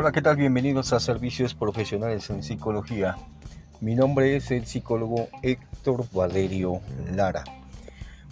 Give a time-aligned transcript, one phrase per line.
[0.00, 0.36] Hola, ¿qué tal?
[0.36, 3.18] Bienvenidos a Servicios Profesionales en Psicología.
[3.82, 6.80] Mi nombre es el psicólogo Héctor Valerio
[7.14, 7.44] Lara.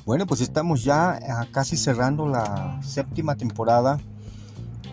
[0.07, 1.19] Bueno, pues estamos ya
[1.53, 4.01] casi cerrando la séptima temporada,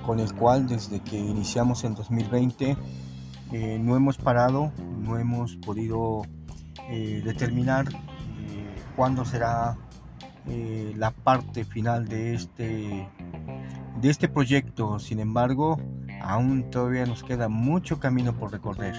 [0.06, 2.76] con el cual desde que iniciamos en 2020
[3.54, 6.24] eh, no hemos parado, no hemos podido
[6.90, 9.78] eh, determinar eh, cuándo será
[10.46, 13.08] la parte final de este,
[14.02, 15.00] de este proyecto.
[15.00, 15.80] Sin embargo,
[16.26, 18.96] aún todavía nos queda mucho camino por recorrer.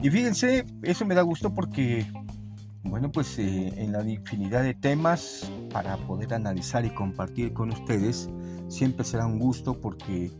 [0.00, 2.06] Y fíjense, eso me da gusto porque,
[2.84, 8.30] bueno, pues eh, en la infinidad de temas para poder analizar y compartir con ustedes,
[8.68, 10.30] siempre será un gusto porque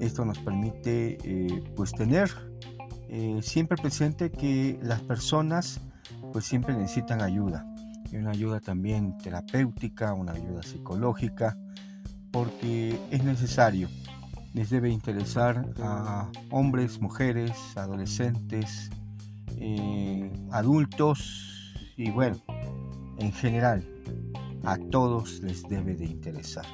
[0.00, 2.30] esto nos permite eh, pues tener
[3.08, 5.80] eh, siempre presente que las personas
[6.32, 7.66] pues siempre necesitan ayuda
[8.10, 11.56] y una ayuda también terapéutica, una ayuda psicológica,
[12.30, 13.88] porque es necesario
[14.54, 18.90] les debe interesar a hombres, mujeres, adolescentes,
[19.56, 22.36] eh, adultos y bueno,
[23.18, 23.86] en general
[24.64, 26.66] a todos les debe de interesar.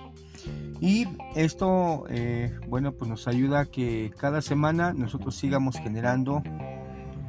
[0.80, 6.42] Y esto, eh, bueno, pues nos ayuda a que cada semana nosotros sigamos generando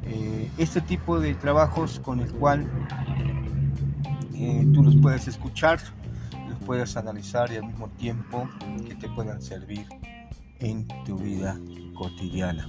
[0.04, 2.68] eh, este tipo de trabajos con el cual
[4.72, 5.80] tú los puedes escuchar,
[6.48, 8.48] los puedes analizar y al mismo tiempo
[8.88, 9.86] que te puedan servir
[10.60, 11.58] en tu vida
[11.94, 12.68] cotidiana.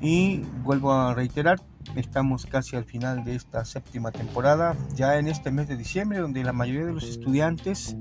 [0.00, 1.60] Y vuelvo a reiterar,
[1.94, 6.42] estamos casi al final de esta séptima temporada, ya en este mes de diciembre, donde
[6.42, 7.96] la mayoría de los estudiantes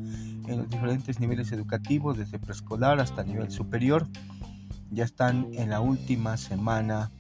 [0.48, 4.08] en los diferentes niveles educativos, desde preescolar hasta nivel superior,
[4.92, 7.12] ya están en la última semana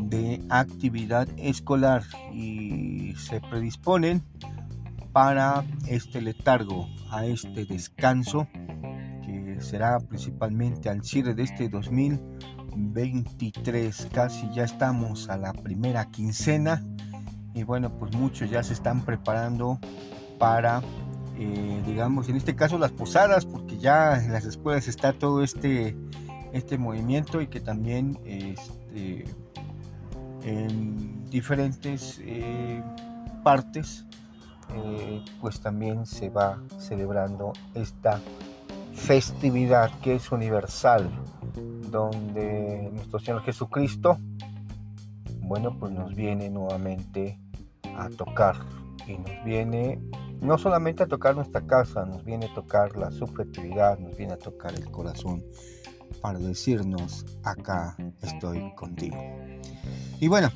[0.00, 2.02] de actividad escolar
[2.32, 4.22] y se predisponen
[5.12, 8.46] para este letargo, a este descanso
[9.60, 14.08] será principalmente al cierre de este 2023.
[14.12, 16.82] Casi ya estamos a la primera quincena
[17.54, 19.78] y bueno, pues muchos ya se están preparando
[20.38, 20.82] para,
[21.38, 25.96] eh, digamos, en este caso las posadas, porque ya en las escuelas está todo este,
[26.52, 29.24] este movimiento y que también este,
[30.42, 32.82] en diferentes eh,
[33.42, 34.04] partes
[34.74, 38.20] eh, pues también se va celebrando esta
[38.96, 41.08] festividad que es universal,
[41.90, 44.18] donde nuestro Señor Jesucristo,
[45.42, 47.38] bueno, pues nos viene nuevamente
[47.96, 48.56] a tocar
[49.06, 50.00] y nos viene
[50.40, 54.38] no solamente a tocar nuestra casa, nos viene a tocar la subjetividad, nos viene a
[54.38, 55.44] tocar el corazón
[56.20, 59.16] para decirnos, acá estoy contigo.
[60.20, 60.50] Y bueno,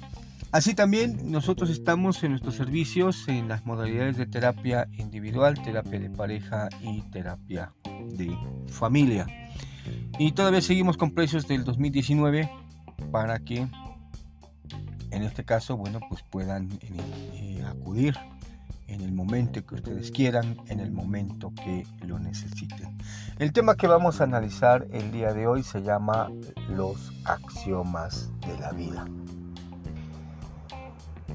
[0.53, 6.11] así también nosotros estamos en nuestros servicios en las modalidades de terapia individual, terapia de
[6.11, 7.73] pareja y terapia
[8.17, 8.37] de
[8.69, 9.27] familia.
[10.19, 12.51] Y todavía seguimos con precios del 2019
[13.11, 13.67] para que
[15.11, 18.15] en este caso, bueno, pues puedan eh, acudir
[18.87, 22.99] en el momento que ustedes quieran, en el momento que lo necesiten.
[23.39, 26.31] El tema que vamos a analizar el día de hoy se llama
[26.69, 29.07] los axiomas de la vida.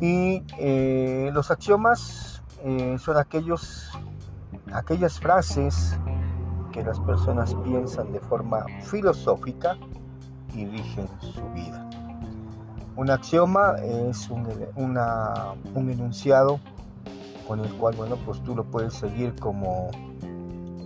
[0.01, 3.91] Y eh, los axiomas eh, son aquellos,
[4.73, 5.97] aquellas frases
[6.71, 9.77] que las personas piensan de forma filosófica
[10.53, 11.89] y rigen su vida.
[12.97, 16.59] Un axioma es un, un enunciado
[17.47, 19.89] con el cual, bueno, pues tú lo puedes seguir como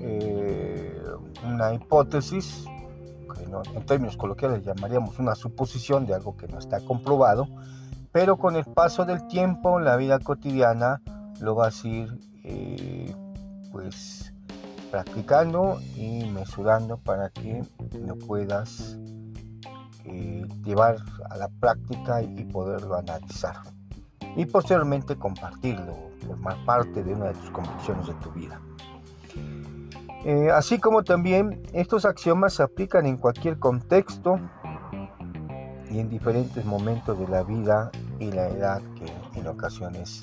[0.02, 1.02] eh,
[1.46, 2.66] una hipótesis,
[3.36, 7.48] que en términos coloquiales llamaríamos una suposición de algo que no está comprobado,
[8.12, 11.02] pero con el paso del tiempo, la vida cotidiana
[11.40, 13.16] lo vas a ir, eh,
[13.72, 14.34] pues,
[14.92, 17.64] practicando y mesurando para que
[18.06, 18.98] lo puedas
[20.06, 20.98] eh, llevar
[21.30, 23.58] a la práctica y poderlo analizar.
[24.36, 25.96] Y posteriormente compartirlo,
[26.26, 28.60] formar parte de una de tus convicciones de tu vida.
[30.26, 34.40] Eh, así como también estos axiomas se aplican en cualquier contexto
[35.90, 40.22] y en diferentes momentos de la vida y la edad que en ocasiones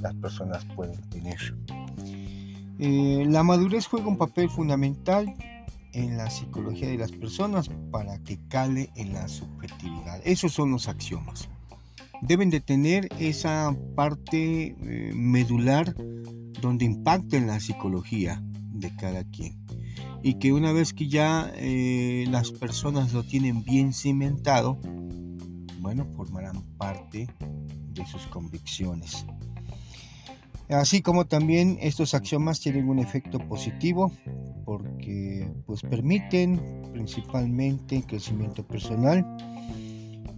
[0.00, 1.38] las personas pueden tener.
[2.78, 5.34] Eh, la madurez juega un papel fundamental
[5.92, 10.20] en la psicología de las personas para que cale en la subjetividad.
[10.24, 11.48] Esos son los axiomas.
[12.20, 15.94] Deben de tener esa parte eh, medular
[16.60, 19.57] donde impacta en la psicología de cada quien.
[20.22, 24.78] Y que una vez que ya eh, las personas lo tienen bien cimentado,
[25.80, 27.28] bueno, formarán parte
[27.92, 29.24] de sus convicciones.
[30.68, 34.12] Así como también estos axiomas tienen un efecto positivo
[34.66, 36.60] porque pues permiten
[36.92, 39.24] principalmente crecimiento personal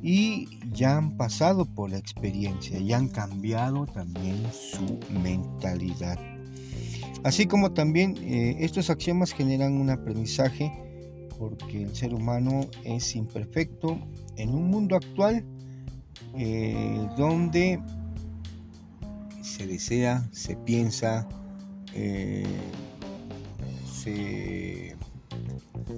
[0.03, 6.19] y ya han pasado por la experiencia y han cambiado también su mentalidad.
[7.23, 10.73] Así como también eh, estos axiomas generan un aprendizaje
[11.39, 13.99] porque el ser humano es imperfecto
[14.37, 15.45] en un mundo actual
[16.37, 17.81] eh, donde
[19.43, 21.27] se desea, se piensa,
[21.95, 22.45] eh,
[23.91, 24.97] se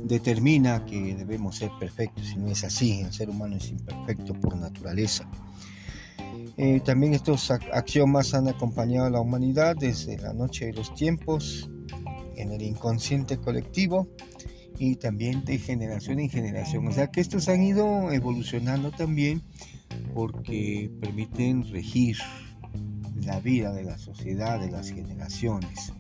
[0.04, 4.56] determina que debemos ser perfectos y no es así, el ser humano es imperfecto por
[4.56, 5.28] naturaleza.
[6.56, 11.70] Eh, también estos axiomas han acompañado a la humanidad desde la noche de los tiempos,
[12.36, 14.08] en el inconsciente colectivo
[14.78, 16.86] y también de generación en generación.
[16.88, 19.42] O sea que estos han ido evolucionando también
[20.14, 22.16] porque permiten regir
[23.24, 25.92] la vida de la sociedad, de las generaciones.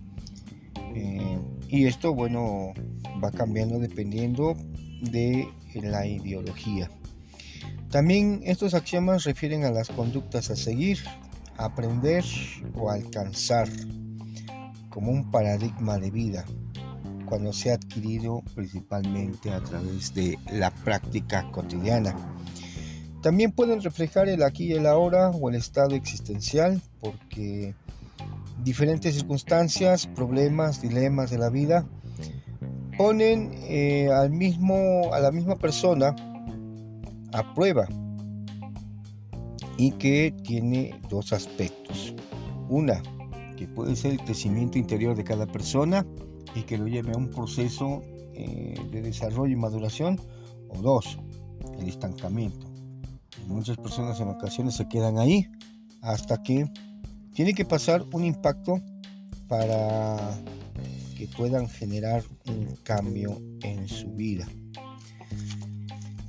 [0.94, 1.38] Eh,
[1.68, 2.72] y esto, bueno,
[3.22, 4.54] va cambiando dependiendo
[5.00, 6.90] de la ideología.
[7.92, 10.98] También estos axiomas refieren a las conductas a seguir,
[11.58, 12.24] aprender
[12.74, 13.68] o alcanzar
[14.88, 16.46] como un paradigma de vida
[17.26, 22.16] cuando se ha adquirido principalmente a través de la práctica cotidiana.
[23.20, 27.74] También pueden reflejar el aquí y el ahora o el estado existencial porque
[28.64, 31.86] diferentes circunstancias, problemas, dilemas de la vida
[32.96, 36.16] ponen eh, al mismo, a la misma persona
[37.32, 37.86] a prueba
[39.76, 42.14] y que tiene dos aspectos.
[42.68, 43.02] Una,
[43.56, 46.06] que puede ser el crecimiento interior de cada persona
[46.54, 48.02] y que lo lleve a un proceso
[48.34, 50.20] eh, de desarrollo y maduración.
[50.68, 51.18] O dos,
[51.78, 52.66] el estancamiento.
[53.46, 55.46] Muchas personas en ocasiones se quedan ahí
[56.00, 56.70] hasta que
[57.34, 58.80] tiene que pasar un impacto
[59.48, 60.38] para
[61.16, 64.46] que puedan generar un cambio en su vida.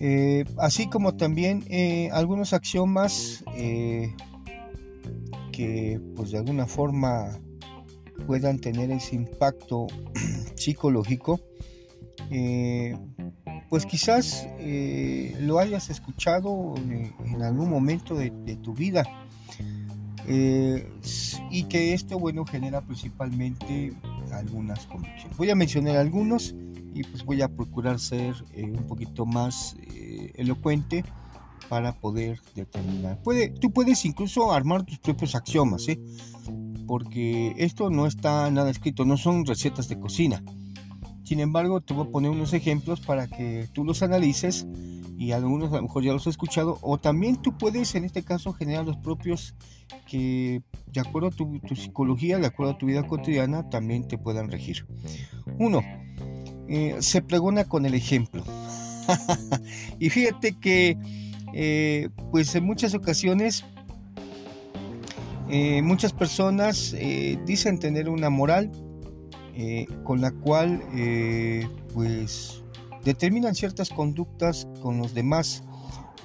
[0.06, 4.14] Eh, así como también eh, algunos axiomas eh,
[5.54, 7.40] que pues de alguna forma
[8.28, 9.88] puedan tener ese impacto
[10.56, 11.40] psicológico,
[13.70, 14.46] pues quizás
[15.40, 19.06] lo hayas escuchado en algún momento de tu vida
[20.28, 23.94] y que esto, bueno, genera principalmente
[24.34, 25.38] algunas convicciones.
[25.38, 26.56] Voy a mencionar algunos
[26.94, 31.04] y pues voy a procurar ser eh, un poquito más eh, elocuente
[31.70, 33.22] para poder determinar.
[33.24, 36.00] Puede, tú puedes incluso armar tus propios axiomas, ¿eh?
[36.86, 40.44] porque esto no está nada escrito, no son recetas de cocina.
[41.24, 44.68] Sin embargo, te voy a poner unos ejemplos para que tú los analices
[45.18, 48.24] y algunos a lo mejor ya los has escuchado, o también tú puedes en este
[48.24, 49.56] caso generar los propios
[50.06, 54.52] que de acuerdo a tu, psicología, de acuerdo a tu vida cotidiana, también te puedan
[54.52, 54.86] regir.
[55.60, 55.82] Uno,
[56.68, 58.44] eh, se pregona con el ejemplo.
[60.00, 60.98] y fíjate que
[61.54, 63.66] eh, pues en muchas ocasiones
[65.50, 66.96] eh, muchas personas
[67.46, 68.72] dicen tener una moral
[70.04, 70.82] con la cual
[71.94, 72.64] pues
[73.04, 75.64] determinan ciertas conductas con los demás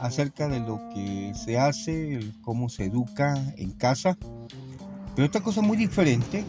[0.00, 4.16] acerca de lo que se hace, cómo se educa en casa,
[5.14, 6.44] pero otra cosa muy diferente,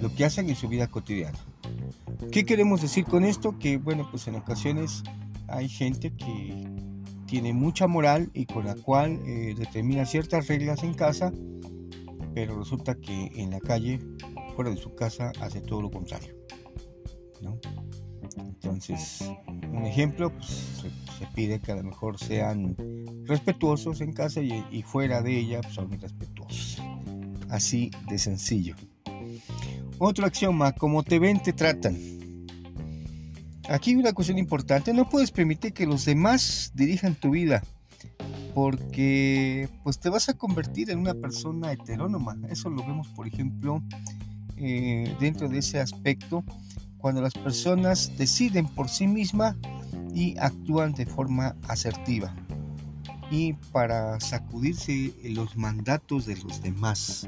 [0.00, 1.38] lo que hacen en su vida cotidiana.
[2.30, 3.58] ¿Qué queremos decir con esto?
[3.58, 5.02] Que bueno, pues en ocasiones
[5.48, 6.66] hay gente que
[7.26, 11.32] tiene mucha moral y con la cual eh, determina ciertas reglas en casa,
[12.34, 13.98] pero resulta que en la calle,
[14.54, 16.34] fuera de su casa, hace todo lo contrario.
[18.36, 19.30] Entonces,
[19.72, 20.82] un ejemplo, pues,
[21.18, 22.76] se, pide que a lo mejor sean
[23.24, 26.82] respetuosos en casa y, fuera de ella pues, son irrespetuosos.
[27.50, 28.74] Así de sencillo.
[30.06, 31.96] Otro axioma, como te ven, te tratan.
[33.70, 37.62] Aquí una cuestión importante, no puedes permitir que los demás dirijan tu vida,
[38.54, 42.36] porque pues te vas a convertir en una persona heterónoma.
[42.50, 43.82] Eso lo vemos, por ejemplo,
[44.58, 46.44] eh, dentro de ese aspecto
[46.98, 49.56] cuando las personas deciden por sí mismas
[50.14, 52.36] y actúan de forma asertiva
[53.30, 57.26] y para sacudirse los mandatos de los demás.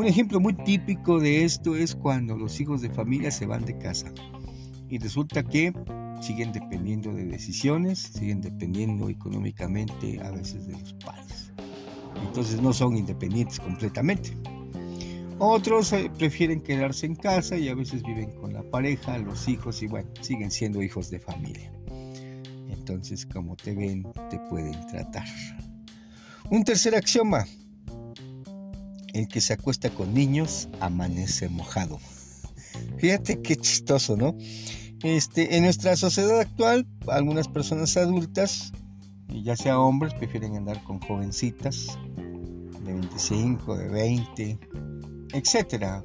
[0.00, 3.76] Un ejemplo muy típico de esto es cuando los hijos de familia se van de
[3.76, 4.10] casa
[4.88, 5.74] y resulta que
[6.22, 11.52] siguen dependiendo de decisiones, siguen dependiendo económicamente a veces de los padres.
[12.26, 14.34] Entonces no son independientes completamente.
[15.38, 19.82] Otros eh, prefieren quedarse en casa y a veces viven con la pareja, los hijos
[19.82, 21.70] y bueno, siguen siendo hijos de familia.
[22.70, 25.26] Entonces, como te ven, te pueden tratar.
[26.48, 27.44] Un tercer axioma.
[29.12, 31.98] El que se acuesta con niños amanece mojado.
[32.98, 34.36] Fíjate qué chistoso, ¿no?
[35.02, 38.72] Este, en nuestra sociedad actual, algunas personas adultas,
[39.28, 41.98] ya sea hombres, prefieren andar con jovencitas
[42.84, 44.58] de 25, de 20,
[45.32, 46.04] etcétera.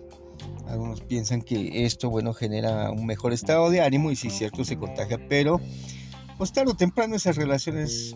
[0.67, 4.63] Algunos piensan que esto, bueno, genera un mejor estado de ánimo y si es cierto
[4.63, 5.59] se contagia, pero
[6.37, 8.15] pues tarde o temprano esas relaciones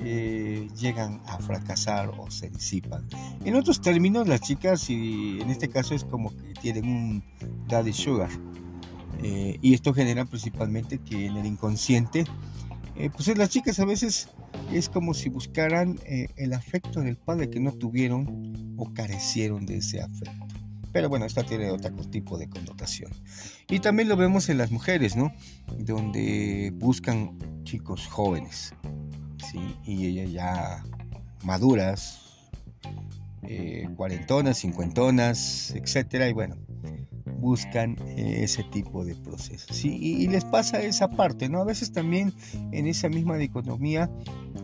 [0.00, 0.33] eh,
[0.70, 3.06] llegan a fracasar o se disipan.
[3.44, 7.24] En otros términos, las chicas, y en este caso es como que tienen un
[7.68, 8.30] daddy sugar,
[9.22, 12.24] eh, y esto genera principalmente que en el inconsciente,
[12.96, 14.28] eh, pues las chicas a veces
[14.72, 20.00] es como si buscaran el afecto del padre que no tuvieron o carecieron de ese
[20.00, 20.46] afecto.
[20.92, 23.10] Pero bueno, esta tiene otro tipo de connotación.
[23.68, 25.32] Y también lo vemos en las mujeres, ¿no?
[25.76, 28.72] Donde buscan chicos jóvenes,
[29.38, 29.76] ¿sí?
[29.84, 30.84] Y ellas ya
[31.44, 32.24] maduras,
[33.42, 36.56] eh, cuarentonas, cincuentonas, etcétera, y bueno,
[37.38, 39.84] buscan eh, ese tipo de procesos.
[39.84, 41.60] Y, les pasa esa parte, ¿no?
[41.60, 42.32] A veces también
[42.72, 44.10] en esa misma dicotomía,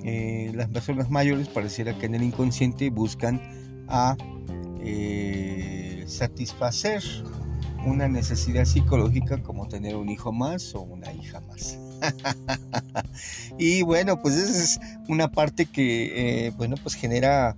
[0.03, 3.41] eh, las personas mayores pareciera que en el inconsciente buscan
[3.89, 4.17] a
[6.07, 7.03] satisfacer
[7.87, 11.79] una necesidad psicológica como tener un hijo más o una hija más.
[13.59, 17.57] y bueno, pues esa es una parte que, eh, bueno, pues genera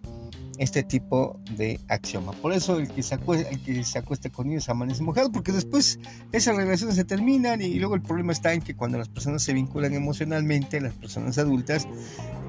[0.58, 2.32] este tipo de axioma.
[2.32, 5.52] Por eso el que se acueste, el que se acueste con ellos amanece mojado, porque
[5.52, 5.98] después
[6.32, 9.54] esas relaciones se terminan y luego el problema está en que cuando las personas se
[9.54, 11.88] vinculan emocionalmente, las personas adultas,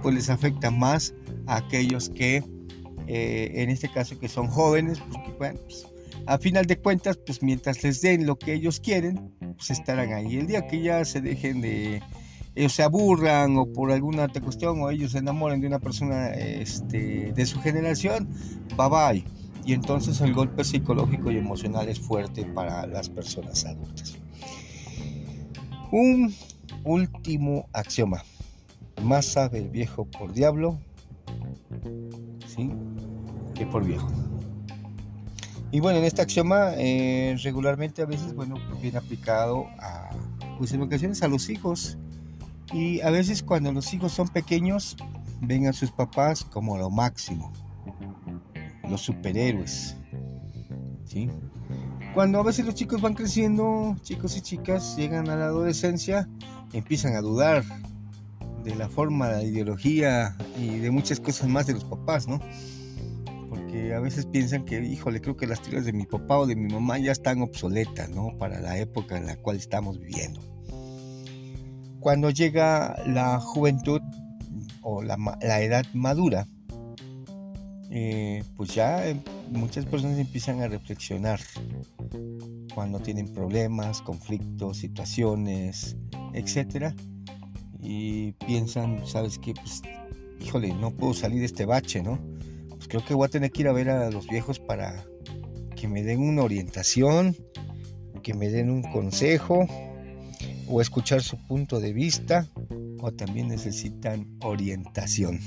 [0.01, 1.13] pues les afecta más
[1.47, 2.43] a aquellos que,
[3.07, 5.87] eh, en este caso, que son jóvenes, porque bueno, pues,
[6.25, 9.33] a final de cuentas, pues mientras les den lo que ellos quieren,
[9.67, 10.37] pues estarán ahí.
[10.37, 12.01] El día que ya se dejen de,
[12.55, 16.29] ellos se aburran o por alguna otra cuestión o ellos se enamoren de una persona
[16.31, 18.27] este, de su generación,
[18.77, 19.23] bye bye.
[19.65, 24.17] Y entonces el golpe psicológico y emocional es fuerte para las personas adultas.
[25.91, 26.33] Un
[26.83, 28.23] último axioma.
[29.01, 30.77] Más sabe el viejo por diablo
[32.45, 32.69] ¿sí?
[33.55, 34.11] que por viejo.
[35.73, 40.11] Y bueno, en este axioma eh, regularmente a veces, bueno, viene aplicado a,
[40.59, 41.97] pues en ocasiones a los hijos.
[42.71, 44.95] Y a veces cuando los hijos son pequeños,
[45.41, 47.51] ven a sus papás como lo máximo,
[48.87, 49.97] los superhéroes.
[51.05, 51.27] ¿sí?
[52.13, 56.29] Cuando a veces los chicos van creciendo, chicos y chicas llegan a la adolescencia,
[56.71, 57.63] empiezan a dudar
[58.63, 62.39] de la forma, la ideología y de muchas cosas más de los papás, ¿no?
[63.93, 66.71] A veces piensan que, híjole, creo que las teorías de mi papá o de mi
[66.71, 68.37] mamá ya están obsoletas, ¿no?
[68.37, 70.41] Para la época en la cual estamos viviendo.
[71.99, 74.01] Cuando llega la juventud
[74.81, 75.15] o la,
[75.61, 76.47] edad madura,
[77.89, 81.39] eh, pues ya em, muchas personas empiezan a reflexionar
[82.73, 85.95] cuando tienen problemas, conflictos, situaciones,
[86.33, 86.93] etcétera,
[87.79, 89.53] y piensan, ¿sabes qué?
[89.53, 89.81] Pues,
[90.41, 92.19] híjole, no puedo salir de este bache, ¿no?
[92.83, 95.05] Pues creo que voy a tener que ir a ver a los viejos para
[95.77, 97.33] que me den una orientación,
[98.21, 99.65] que me den un consejo
[100.67, 102.45] o escuchar su punto de vista
[102.99, 105.39] o también necesitan orientación.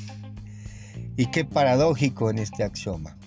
[1.18, 3.18] Y qué paradójico en este axioma,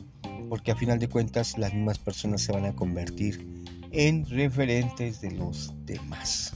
[0.50, 5.34] porque a final de cuentas las mismas personas se van a convertir en referentes de
[5.34, 6.56] los demás.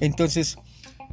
[0.00, 0.58] Entonces,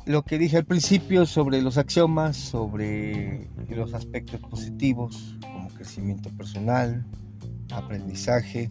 [0.06, 7.05] lo que dije al principio sobre los axiomas, sobre los aspectos positivos como crecimiento personal,
[7.72, 8.69] aprendizaje,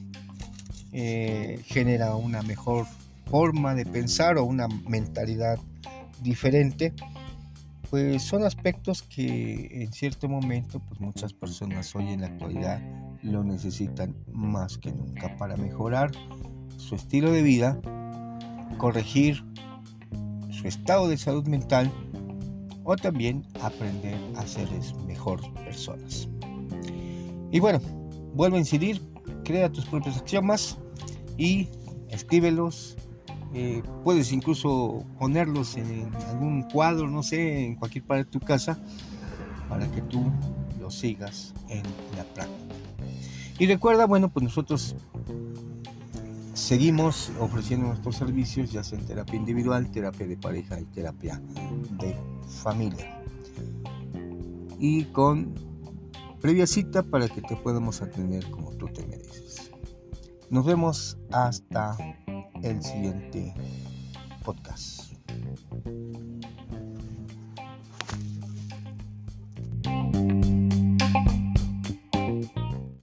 [0.93, 2.87] eh, genera una mejor
[3.27, 5.59] forma de pensar o una mentalidad
[6.23, 6.93] diferente,
[7.91, 12.81] pues son aspectos que en cierto momento pues muchas personas hoy en la actualidad
[13.23, 16.13] lo necesitan más que nunca para mejorar
[16.77, 17.81] su estilo de vida,
[18.79, 19.43] corregir
[20.69, 21.93] estado de salud mental
[22.85, 24.69] o también aprender a ser
[25.07, 26.29] mejor personas.
[27.51, 27.81] Y bueno,
[28.35, 29.01] vuelvo a incidir,
[29.45, 30.79] crea tus propios axiomas
[31.37, 31.69] y
[32.09, 32.97] escríbelos.
[33.55, 38.79] Eh, puedes incluso ponerlos en algún cuadro, no sé, en cualquier parte de tu casa,
[39.69, 40.25] para que tú
[40.81, 41.83] los sigas en
[42.17, 42.75] la práctica.
[43.59, 44.97] Y recuerda, bueno, pues nosotros
[46.55, 51.43] Seguimos ofreciendo nuestros servicios, ya sea en terapia individual, terapia de pareja y terapia
[51.99, 52.15] de
[52.55, 53.23] familia.
[54.79, 55.55] Y con
[56.41, 59.71] previa cita para que te podamos atender como tú te mereces.
[60.51, 61.97] Nos vemos hasta
[62.63, 63.55] el siguiente
[64.45, 65.04] podcast.